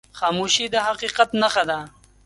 خاموشي، 0.17 0.65
د 0.73 0.75
حقیقت 0.87 1.29
نښه 1.41 1.63
ده. 1.69 1.79